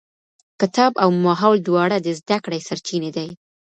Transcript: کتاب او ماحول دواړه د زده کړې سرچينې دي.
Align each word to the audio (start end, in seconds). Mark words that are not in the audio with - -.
کتاب 0.61 0.91
او 1.03 1.09
ماحول 1.23 1.57
دواړه 1.63 1.97
د 2.01 2.07
زده 2.19 2.37
کړې 2.45 2.59
سرچينې 2.67 3.09
دي. 3.17 3.27